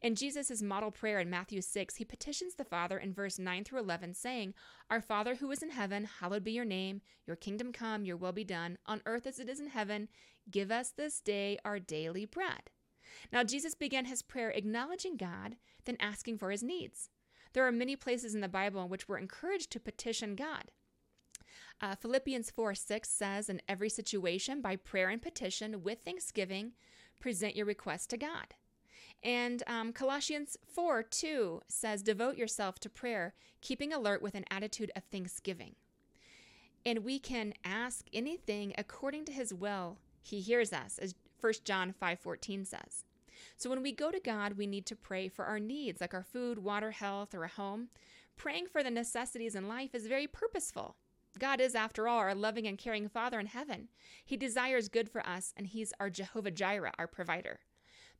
In 0.00 0.14
Jesus' 0.14 0.62
model 0.62 0.90
prayer 0.90 1.20
in 1.20 1.30
Matthew 1.30 1.60
6, 1.60 1.96
he 1.96 2.04
petitions 2.04 2.54
the 2.54 2.64
Father 2.64 2.98
in 2.98 3.12
verse 3.12 3.38
9 3.38 3.64
through 3.64 3.80
11, 3.80 4.14
saying, 4.14 4.54
Our 4.90 5.00
Father 5.00 5.36
who 5.36 5.50
is 5.50 5.62
in 5.62 5.70
heaven, 5.70 6.08
hallowed 6.20 6.44
be 6.44 6.52
your 6.52 6.64
name. 6.64 7.00
Your 7.26 7.36
kingdom 7.36 7.72
come, 7.72 8.04
your 8.04 8.16
will 8.16 8.32
be 8.32 8.44
done, 8.44 8.78
on 8.86 9.02
earth 9.06 9.26
as 9.26 9.38
it 9.38 9.48
is 9.48 9.60
in 9.60 9.68
heaven. 9.68 10.08
Give 10.50 10.70
us 10.70 10.90
this 10.90 11.20
day 11.20 11.58
our 11.64 11.78
daily 11.78 12.24
bread. 12.24 12.70
Now, 13.32 13.44
Jesus 13.44 13.74
began 13.74 14.06
his 14.06 14.22
prayer 14.22 14.50
acknowledging 14.50 15.16
God, 15.16 15.56
then 15.84 15.96
asking 16.00 16.38
for 16.38 16.50
his 16.50 16.62
needs. 16.62 17.10
There 17.52 17.66
are 17.66 17.72
many 17.72 17.96
places 17.96 18.34
in 18.34 18.40
the 18.40 18.48
Bible 18.48 18.82
in 18.82 18.88
which 18.88 19.08
we're 19.08 19.18
encouraged 19.18 19.70
to 19.72 19.80
petition 19.80 20.34
God. 20.34 20.70
Uh, 21.80 21.94
Philippians 21.94 22.50
4 22.50 22.74
6 22.74 23.08
says, 23.08 23.48
In 23.48 23.60
every 23.68 23.88
situation, 23.88 24.60
by 24.60 24.76
prayer 24.76 25.08
and 25.08 25.20
petition, 25.20 25.82
with 25.82 26.00
thanksgiving, 26.04 26.72
present 27.20 27.56
your 27.56 27.66
request 27.66 28.10
to 28.10 28.16
God. 28.16 28.54
And 29.26 29.64
um, 29.66 29.92
Colossians 29.92 30.56
4 30.72 31.02
2 31.02 31.62
says, 31.66 32.02
Devote 32.02 32.36
yourself 32.36 32.78
to 32.78 32.88
prayer, 32.88 33.34
keeping 33.60 33.92
alert 33.92 34.22
with 34.22 34.36
an 34.36 34.44
attitude 34.52 34.92
of 34.94 35.02
thanksgiving. 35.02 35.74
And 36.86 37.00
we 37.00 37.18
can 37.18 37.52
ask 37.64 38.06
anything 38.12 38.72
according 38.78 39.24
to 39.24 39.32
his 39.32 39.52
will. 39.52 39.98
He 40.22 40.40
hears 40.40 40.72
us, 40.72 40.98
as 40.98 41.16
1 41.40 41.54
John 41.64 41.92
5 41.92 42.20
14 42.20 42.64
says. 42.64 43.04
So 43.56 43.68
when 43.68 43.82
we 43.82 43.90
go 43.90 44.12
to 44.12 44.20
God, 44.20 44.52
we 44.52 44.66
need 44.68 44.86
to 44.86 44.96
pray 44.96 45.26
for 45.26 45.44
our 45.44 45.58
needs, 45.58 46.00
like 46.00 46.14
our 46.14 46.22
food, 46.22 46.60
water, 46.60 46.92
health, 46.92 47.34
or 47.34 47.42
a 47.42 47.48
home. 47.48 47.88
Praying 48.36 48.68
for 48.68 48.84
the 48.84 48.90
necessities 48.92 49.56
in 49.56 49.66
life 49.66 49.92
is 49.92 50.06
very 50.06 50.28
purposeful. 50.28 50.94
God 51.36 51.60
is, 51.60 51.74
after 51.74 52.06
all, 52.06 52.18
our 52.18 52.34
loving 52.34 52.68
and 52.68 52.78
caring 52.78 53.08
Father 53.08 53.40
in 53.40 53.46
heaven. 53.46 53.88
He 54.24 54.36
desires 54.36 54.88
good 54.88 55.10
for 55.10 55.26
us, 55.26 55.52
and 55.56 55.66
He's 55.66 55.92
our 55.98 56.10
Jehovah 56.10 56.52
Jireh, 56.52 56.92
our 56.96 57.08
provider. 57.08 57.58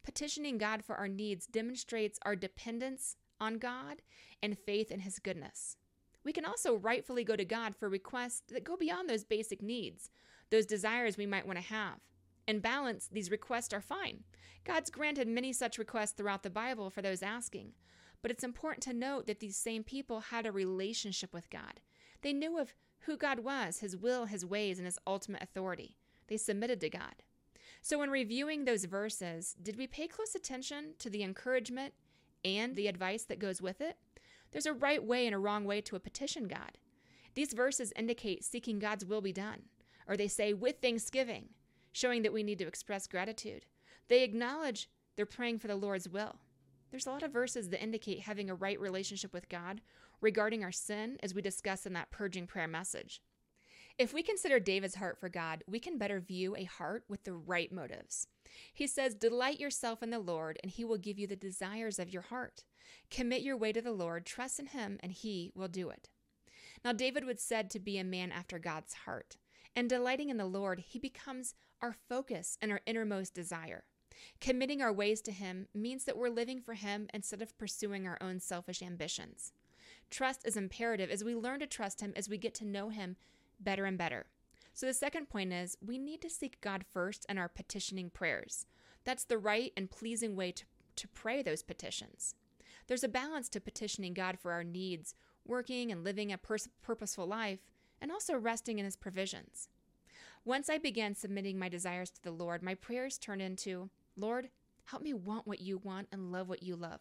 Petitioning 0.02 0.58
God 0.58 0.84
for 0.84 0.96
our 0.96 1.08
needs 1.08 1.46
demonstrates 1.46 2.18
our 2.22 2.36
dependence 2.36 3.16
on 3.40 3.58
God 3.58 4.02
and 4.42 4.58
faith 4.58 4.90
in 4.90 5.00
His 5.00 5.18
goodness. 5.18 5.76
We 6.24 6.32
can 6.32 6.44
also 6.44 6.74
rightfully 6.74 7.24
go 7.24 7.36
to 7.36 7.44
God 7.44 7.74
for 7.76 7.88
requests 7.88 8.42
that 8.52 8.64
go 8.64 8.76
beyond 8.76 9.08
those 9.08 9.24
basic 9.24 9.62
needs, 9.62 10.10
those 10.50 10.66
desires 10.66 11.16
we 11.16 11.26
might 11.26 11.46
want 11.46 11.58
to 11.58 11.64
have. 11.64 12.00
In 12.48 12.60
balance, 12.60 13.08
these 13.10 13.30
requests 13.30 13.72
are 13.72 13.80
fine. 13.80 14.24
God's 14.64 14.90
granted 14.90 15.28
many 15.28 15.52
such 15.52 15.78
requests 15.78 16.12
throughout 16.12 16.42
the 16.42 16.50
Bible 16.50 16.90
for 16.90 17.02
those 17.02 17.22
asking. 17.22 17.72
But 18.22 18.30
it's 18.30 18.44
important 18.44 18.82
to 18.84 18.92
note 18.92 19.26
that 19.26 19.40
these 19.40 19.56
same 19.56 19.84
people 19.84 20.20
had 20.20 20.46
a 20.46 20.52
relationship 20.52 21.32
with 21.32 21.50
God. 21.50 21.80
They 22.22 22.32
knew 22.32 22.58
of 22.58 22.74
who 23.00 23.16
God 23.16 23.40
was, 23.40 23.78
His 23.78 23.96
will, 23.96 24.26
His 24.26 24.44
ways, 24.44 24.78
and 24.78 24.86
His 24.86 24.98
ultimate 25.06 25.42
authority. 25.42 25.96
They 26.28 26.36
submitted 26.36 26.80
to 26.80 26.90
God. 26.90 27.22
So, 27.88 28.02
in 28.02 28.10
reviewing 28.10 28.64
those 28.64 28.84
verses, 28.84 29.54
did 29.62 29.76
we 29.76 29.86
pay 29.86 30.08
close 30.08 30.34
attention 30.34 30.94
to 30.98 31.08
the 31.08 31.22
encouragement 31.22 31.94
and 32.44 32.74
the 32.74 32.88
advice 32.88 33.22
that 33.22 33.38
goes 33.38 33.62
with 33.62 33.80
it? 33.80 33.96
There's 34.50 34.66
a 34.66 34.72
right 34.72 35.00
way 35.00 35.24
and 35.24 35.32
a 35.36 35.38
wrong 35.38 35.64
way 35.64 35.80
to 35.82 35.94
a 35.94 36.00
petition 36.00 36.48
God. 36.48 36.78
These 37.36 37.52
verses 37.52 37.92
indicate 37.94 38.42
seeking 38.42 38.80
God's 38.80 39.04
will 39.04 39.20
be 39.20 39.32
done, 39.32 39.62
or 40.08 40.16
they 40.16 40.26
say 40.26 40.52
with 40.52 40.80
thanksgiving, 40.82 41.50
showing 41.92 42.22
that 42.22 42.32
we 42.32 42.42
need 42.42 42.58
to 42.58 42.66
express 42.66 43.06
gratitude. 43.06 43.66
They 44.08 44.24
acknowledge 44.24 44.90
they're 45.14 45.24
praying 45.24 45.60
for 45.60 45.68
the 45.68 45.76
Lord's 45.76 46.08
will. 46.08 46.40
There's 46.90 47.06
a 47.06 47.10
lot 47.10 47.22
of 47.22 47.32
verses 47.32 47.68
that 47.68 47.84
indicate 47.84 48.18
having 48.18 48.50
a 48.50 48.56
right 48.56 48.80
relationship 48.80 49.32
with 49.32 49.48
God 49.48 49.80
regarding 50.20 50.64
our 50.64 50.72
sin, 50.72 51.18
as 51.22 51.34
we 51.34 51.40
discuss 51.40 51.86
in 51.86 51.92
that 51.92 52.10
purging 52.10 52.48
prayer 52.48 52.66
message. 52.66 53.20
If 53.98 54.12
we 54.12 54.22
consider 54.22 54.60
David's 54.60 54.96
heart 54.96 55.18
for 55.18 55.30
God, 55.30 55.64
we 55.66 55.80
can 55.80 55.96
better 55.96 56.20
view 56.20 56.54
a 56.54 56.64
heart 56.64 57.04
with 57.08 57.24
the 57.24 57.32
right 57.32 57.72
motives. 57.72 58.26
He 58.74 58.86
says, 58.86 59.14
Delight 59.14 59.58
yourself 59.58 60.02
in 60.02 60.10
the 60.10 60.18
Lord, 60.18 60.58
and 60.62 60.70
he 60.70 60.84
will 60.84 60.98
give 60.98 61.18
you 61.18 61.26
the 61.26 61.34
desires 61.34 61.98
of 61.98 62.10
your 62.10 62.22
heart. 62.22 62.64
Commit 63.10 63.40
your 63.40 63.56
way 63.56 63.72
to 63.72 63.80
the 63.80 63.92
Lord, 63.92 64.26
trust 64.26 64.60
in 64.60 64.66
him, 64.66 64.98
and 65.02 65.12
he 65.12 65.50
will 65.54 65.68
do 65.68 65.88
it. 65.88 66.10
Now, 66.84 66.92
David 66.92 67.24
was 67.24 67.40
said 67.40 67.70
to 67.70 67.78
be 67.78 67.96
a 67.96 68.04
man 68.04 68.32
after 68.32 68.58
God's 68.58 68.92
heart, 68.92 69.38
and 69.74 69.88
delighting 69.88 70.28
in 70.28 70.36
the 70.36 70.44
Lord, 70.44 70.80
he 70.80 70.98
becomes 70.98 71.54
our 71.80 71.96
focus 72.06 72.58
and 72.60 72.70
our 72.70 72.82
innermost 72.86 73.32
desire. 73.32 73.84
Committing 74.42 74.82
our 74.82 74.92
ways 74.92 75.22
to 75.22 75.32
him 75.32 75.68
means 75.74 76.04
that 76.04 76.18
we're 76.18 76.28
living 76.28 76.60
for 76.60 76.74
him 76.74 77.08
instead 77.14 77.40
of 77.40 77.56
pursuing 77.56 78.06
our 78.06 78.18
own 78.20 78.40
selfish 78.40 78.82
ambitions. 78.82 79.52
Trust 80.10 80.46
is 80.46 80.56
imperative 80.56 81.10
as 81.10 81.24
we 81.24 81.34
learn 81.34 81.60
to 81.60 81.66
trust 81.66 82.00
him 82.00 82.12
as 82.14 82.28
we 82.28 82.38
get 82.38 82.54
to 82.54 82.64
know 82.66 82.90
him 82.90 83.16
better 83.60 83.84
and 83.84 83.98
better. 83.98 84.26
So, 84.72 84.86
the 84.86 84.94
second 84.94 85.28
point 85.28 85.52
is 85.52 85.78
we 85.84 85.98
need 85.98 86.20
to 86.22 86.30
seek 86.30 86.60
God 86.60 86.84
first 86.92 87.24
in 87.28 87.38
our 87.38 87.48
petitioning 87.48 88.10
prayers. 88.10 88.66
That's 89.04 89.24
the 89.24 89.38
right 89.38 89.72
and 89.76 89.90
pleasing 89.90 90.36
way 90.36 90.52
to, 90.52 90.64
to 90.96 91.08
pray 91.08 91.42
those 91.42 91.62
petitions. 91.62 92.34
There's 92.86 93.04
a 93.04 93.08
balance 93.08 93.48
to 93.50 93.60
petitioning 93.60 94.14
God 94.14 94.38
for 94.38 94.52
our 94.52 94.64
needs, 94.64 95.14
working 95.44 95.90
and 95.90 96.04
living 96.04 96.32
a 96.32 96.38
pers- 96.38 96.68
purposeful 96.82 97.26
life, 97.26 97.60
and 98.00 98.12
also 98.12 98.36
resting 98.36 98.78
in 98.78 98.84
His 98.84 98.96
provisions. 98.96 99.68
Once 100.44 100.68
I 100.68 100.78
began 100.78 101.14
submitting 101.14 101.58
my 101.58 101.68
desires 101.68 102.10
to 102.10 102.22
the 102.22 102.30
Lord, 102.30 102.62
my 102.62 102.74
prayers 102.74 103.18
turned 103.18 103.42
into 103.42 103.90
Lord, 104.16 104.48
help 104.84 105.02
me 105.02 105.12
want 105.12 105.46
what 105.46 105.60
you 105.60 105.78
want 105.78 106.08
and 106.12 106.30
love 106.30 106.48
what 106.48 106.62
you 106.62 106.76
love. 106.76 107.00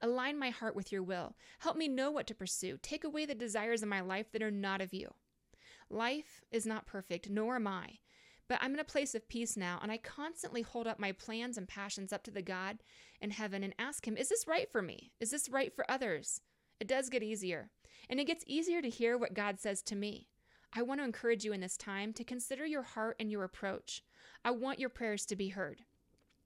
Align 0.00 0.38
my 0.38 0.50
heart 0.50 0.76
with 0.76 0.92
your 0.92 1.02
will. 1.02 1.34
Help 1.58 1.76
me 1.76 1.88
know 1.88 2.10
what 2.10 2.26
to 2.28 2.34
pursue. 2.34 2.78
Take 2.82 3.04
away 3.04 3.26
the 3.26 3.34
desires 3.34 3.82
in 3.82 3.88
my 3.88 4.00
life 4.00 4.30
that 4.32 4.42
are 4.42 4.50
not 4.50 4.80
of 4.80 4.94
you. 4.94 5.14
Life 5.90 6.42
is 6.50 6.66
not 6.66 6.86
perfect, 6.86 7.30
nor 7.30 7.56
am 7.56 7.66
I. 7.66 7.98
But 8.48 8.58
I'm 8.60 8.74
in 8.74 8.80
a 8.80 8.84
place 8.84 9.14
of 9.14 9.28
peace 9.28 9.56
now, 9.56 9.78
and 9.82 9.90
I 9.90 9.98
constantly 9.98 10.62
hold 10.62 10.86
up 10.86 10.98
my 11.00 11.12
plans 11.12 11.58
and 11.58 11.66
passions 11.66 12.12
up 12.12 12.22
to 12.24 12.30
the 12.30 12.42
God 12.42 12.78
in 13.20 13.30
heaven 13.30 13.64
and 13.64 13.74
ask 13.78 14.06
Him, 14.06 14.16
Is 14.16 14.28
this 14.28 14.46
right 14.46 14.70
for 14.70 14.82
me? 14.82 15.12
Is 15.20 15.30
this 15.30 15.48
right 15.48 15.74
for 15.74 15.90
others? 15.90 16.40
It 16.78 16.86
does 16.88 17.08
get 17.08 17.22
easier. 17.22 17.70
And 18.08 18.20
it 18.20 18.26
gets 18.26 18.44
easier 18.46 18.80
to 18.82 18.88
hear 18.88 19.18
what 19.18 19.34
God 19.34 19.58
says 19.58 19.82
to 19.82 19.96
me. 19.96 20.28
I 20.72 20.82
want 20.82 21.00
to 21.00 21.04
encourage 21.04 21.44
you 21.44 21.52
in 21.52 21.60
this 21.60 21.76
time 21.76 22.12
to 22.14 22.24
consider 22.24 22.66
your 22.66 22.82
heart 22.82 23.16
and 23.18 23.30
your 23.30 23.44
approach. 23.44 24.02
I 24.44 24.50
want 24.50 24.78
your 24.78 24.90
prayers 24.90 25.24
to 25.26 25.36
be 25.36 25.48
heard. 25.48 25.82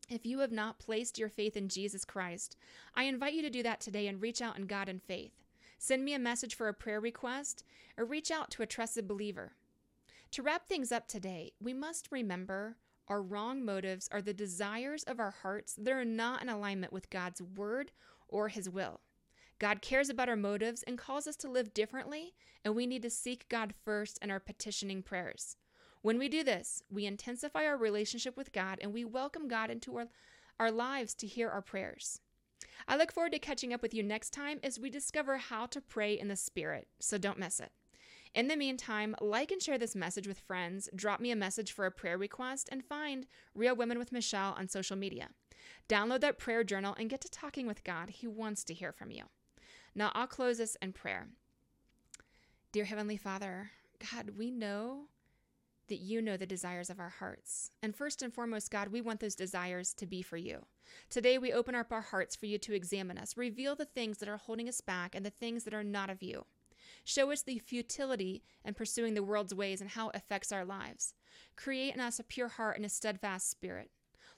If 0.09 0.25
you 0.25 0.41
have 0.41 0.53
not 0.53 0.79
placed 0.79 1.19
your 1.19 1.29
faith 1.29 1.57
in 1.57 1.69
Jesus 1.69 2.05
Christ, 2.05 2.57
I 2.95 3.05
invite 3.05 3.35
you 3.35 3.43
to 3.43 3.51
do 3.51 3.63
that 3.63 3.81
today 3.81 4.07
and 4.07 4.21
reach 4.21 4.41
out 4.41 4.57
in 4.57 4.67
God 4.67 4.89
in 4.89 5.01
faith. 5.01 5.40
Send 5.83 6.05
me 6.05 6.13
a 6.13 6.19
message 6.19 6.55
for 6.55 6.69
a 6.69 6.75
prayer 6.75 7.01
request 7.01 7.65
or 7.97 8.05
reach 8.05 8.31
out 8.31 8.51
to 8.51 8.63
a 8.63 8.67
trusted 8.67 9.09
believer. 9.09 9.53
To 10.33 10.43
wrap 10.43 10.69
things 10.69 10.93
up 10.93 11.09
today, 11.09 11.53
we 11.59 11.73
must 11.73 12.13
remember 12.13 12.77
our 13.09 13.23
wrong 13.23 13.65
motives 13.65 14.07
are 14.13 14.21
the 14.21 14.35
desires 14.35 15.05
of 15.05 15.19
our 15.19 15.31
hearts 15.31 15.75
that 15.77 15.95
are 15.95 16.05
not 16.05 16.43
in 16.43 16.51
alignment 16.51 16.93
with 16.93 17.09
God's 17.09 17.41
word 17.41 17.93
or 18.29 18.49
his 18.49 18.69
will. 18.69 19.01
God 19.59 19.81
cares 19.81 20.11
about 20.11 20.29
our 20.29 20.37
motives 20.37 20.83
and 20.83 20.99
calls 20.99 21.27
us 21.27 21.37
to 21.37 21.51
live 21.51 21.73
differently, 21.73 22.35
and 22.63 22.77
we 22.77 22.87
need 22.87 23.01
to 23.01 23.11
seek 23.11 23.49
God 23.49 23.73
first 23.83 24.19
in 24.21 24.31
our 24.31 24.39
petitioning 24.39 25.03
prayers. 25.03 25.57
When 26.03 26.19
we 26.19 26.29
do 26.29 26.45
this, 26.45 26.83
we 26.91 27.07
intensify 27.07 27.65
our 27.65 27.79
relationship 27.79 28.37
with 28.37 28.53
God 28.53 28.79
and 28.83 28.93
we 28.93 29.07
welcome 29.07 29.49
God 29.49 29.71
into 29.71 29.97
our, 29.97 30.09
our 30.59 30.71
lives 30.71 31.15
to 31.15 31.27
hear 31.27 31.49
our 31.49 31.63
prayers. 31.63 32.21
I 32.87 32.97
look 32.97 33.13
forward 33.13 33.33
to 33.33 33.39
catching 33.39 33.73
up 33.73 33.83
with 33.83 33.95
you 33.95 34.03
next 34.03 34.31
time 34.31 34.61
as 34.63 34.79
we 34.79 34.91
discover 34.91 35.37
how 35.37 35.67
to 35.67 35.81
pray 35.81 36.19
in 36.19 36.29
the 36.29 36.37
Spirit, 36.37 36.89
so 36.99 37.19
don't 37.19 37.39
miss 37.39 37.61
it. 37.61 37.73
In 38.35 38.47
the 38.47 38.57
meantime, 38.57 39.17
like 39.21 39.51
and 39.51 39.61
share 39.61 39.79
this 39.79 39.97
message 39.97 40.29
with 40.29 40.39
friends, 40.39 40.89
drop 40.95 41.21
me 41.21 41.31
a 41.31 41.37
message 41.37 41.73
for 41.73 41.85
a 41.85 41.91
prayer 41.91 42.17
request, 42.17 42.69
and 42.71 42.85
find 42.85 43.27
Real 43.55 43.75
Women 43.75 43.99
with 43.99 44.13
Michelle 44.13 44.55
on 44.57 44.69
social 44.69 44.97
media. 44.97 45.31
Download 45.89 46.21
that 46.21 46.39
prayer 46.39 46.63
journal 46.63 46.95
and 46.99 47.11
get 47.11 47.21
to 47.23 47.29
talking 47.29 47.67
with 47.67 47.83
God. 47.83 48.11
He 48.11 48.29
wants 48.29 48.63
to 48.65 48.75
hear 48.75 48.93
from 48.93 49.11
you. 49.11 49.25
Now, 49.95 50.13
I'll 50.15 50.29
close 50.29 50.59
this 50.59 50.77
in 50.81 50.93
prayer. 50.93 51.29
Dear 52.71 52.85
Heavenly 52.85 53.17
Father, 53.17 53.73
God, 54.13 54.39
we 54.39 54.53
know 54.53 55.07
that 55.91 56.01
you 56.01 56.23
know 56.23 56.37
the 56.37 56.47
desires 56.47 56.89
of 56.89 56.99
our 56.99 57.11
hearts. 57.11 57.71
And 57.83 57.95
first 57.95 58.23
and 58.23 58.33
foremost, 58.33 58.71
God, 58.71 58.89
we 58.89 59.03
want 59.03 59.21
those 59.21 59.35
desires 59.35 59.93
to 59.95 60.07
be 60.07 60.23
for 60.23 60.39
you. 60.39 60.65
Today, 61.11 61.37
we 61.37 61.53
open 61.53 61.75
up 61.75 61.93
our 61.93 62.01
hearts 62.01 62.35
for 62.35 62.47
you 62.47 62.57
to 62.59 62.73
examine 62.73 63.19
us, 63.19 63.37
reveal 63.37 63.77
the 63.77 63.85
things 63.85 64.19
that 64.19 64.29
are 64.29 64.39
holding 64.39 64.69
us 64.69 64.81
back 64.81 65.15
and 65.15 65.25
the 65.27 65.31
things 65.31 65.65
that 65.65 65.75
are 65.75 65.85
not 65.85 66.09
of 66.09 66.23
you. 66.23 66.47
Show 67.05 67.31
us 67.31 67.43
the 67.43 67.59
futility 67.59 68.43
in 68.65 68.75
pursuing 68.75 69.15
the 69.15 69.23
world's 69.23 69.55
ways 69.55 69.81
and 69.81 69.91
how 69.91 70.09
it 70.09 70.17
affects 70.17 70.53
our 70.53 70.65
lives. 70.65 71.15
Create 71.57 71.95
in 71.95 72.01
us 72.01 72.19
a 72.19 72.25
pure 72.25 72.49
heart 72.49 72.77
and 72.77 72.87
a 72.87 72.89
steadfast 72.89 73.51
spirit. 73.51 73.91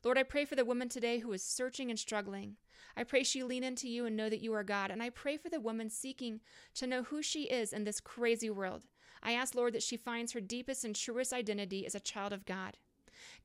Lord, 0.04 0.18
I 0.18 0.24
pray 0.24 0.44
for 0.44 0.56
the 0.56 0.64
woman 0.64 0.88
today 0.88 1.20
who 1.20 1.32
is 1.32 1.44
searching 1.44 1.88
and 1.90 1.98
struggling. 1.98 2.56
I 2.96 3.04
pray 3.04 3.22
she 3.22 3.42
lean 3.42 3.62
into 3.62 3.88
you 3.88 4.04
and 4.04 4.16
know 4.16 4.28
that 4.28 4.42
you 4.42 4.52
are 4.54 4.64
God. 4.64 4.90
And 4.90 5.02
I 5.02 5.10
pray 5.10 5.36
for 5.36 5.48
the 5.48 5.60
woman 5.60 5.90
seeking 5.90 6.40
to 6.74 6.86
know 6.86 7.04
who 7.04 7.22
she 7.22 7.44
is 7.44 7.72
in 7.72 7.84
this 7.84 8.00
crazy 8.00 8.50
world. 8.50 8.86
I 9.22 9.32
ask, 9.32 9.54
Lord, 9.54 9.74
that 9.74 9.82
she 9.82 9.96
finds 9.96 10.32
her 10.32 10.40
deepest 10.40 10.84
and 10.84 10.94
truest 10.94 11.32
identity 11.32 11.86
as 11.86 11.94
a 11.94 12.00
child 12.00 12.32
of 12.32 12.44
God. 12.44 12.76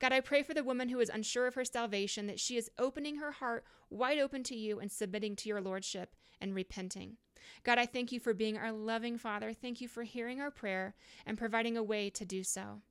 God, 0.00 0.12
I 0.12 0.20
pray 0.20 0.42
for 0.42 0.54
the 0.54 0.64
woman 0.64 0.88
who 0.88 1.00
is 1.00 1.08
unsure 1.08 1.46
of 1.46 1.54
her 1.54 1.64
salvation, 1.64 2.26
that 2.26 2.40
she 2.40 2.56
is 2.56 2.70
opening 2.78 3.16
her 3.16 3.32
heart 3.32 3.64
wide 3.90 4.18
open 4.18 4.42
to 4.44 4.56
you 4.56 4.80
and 4.80 4.90
submitting 4.90 5.36
to 5.36 5.48
your 5.48 5.60
lordship 5.60 6.14
and 6.40 6.54
repenting. 6.54 7.16
God, 7.64 7.78
I 7.78 7.86
thank 7.86 8.12
you 8.12 8.20
for 8.20 8.34
being 8.34 8.58
our 8.58 8.72
loving 8.72 9.18
Father. 9.18 9.52
Thank 9.52 9.80
you 9.80 9.88
for 9.88 10.02
hearing 10.02 10.40
our 10.40 10.50
prayer 10.50 10.94
and 11.26 11.38
providing 11.38 11.76
a 11.76 11.82
way 11.82 12.10
to 12.10 12.24
do 12.24 12.42
so. 12.42 12.82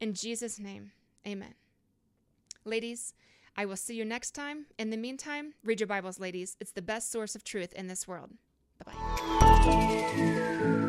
In 0.00 0.14
Jesus' 0.14 0.58
name, 0.58 0.92
amen. 1.26 1.54
Ladies, 2.64 3.14
I 3.56 3.66
will 3.66 3.76
see 3.76 3.94
you 3.94 4.04
next 4.04 4.32
time. 4.32 4.66
In 4.78 4.90
the 4.90 4.96
meantime, 4.96 5.54
read 5.62 5.80
your 5.80 5.86
Bibles, 5.86 6.18
ladies. 6.18 6.56
It's 6.60 6.72
the 6.72 6.82
best 6.82 7.10
source 7.10 7.34
of 7.34 7.44
truth 7.44 7.72
in 7.72 7.86
this 7.86 8.08
world. 8.08 8.30
Bye 8.84 8.92
bye. 8.92 10.80